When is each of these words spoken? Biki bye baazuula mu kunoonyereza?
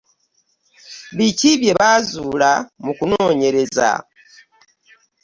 Biki 1.15 1.51
bye 1.61 1.73
baazuula 1.79 2.51
mu 2.83 2.91
kunoonyereza? 2.97 3.89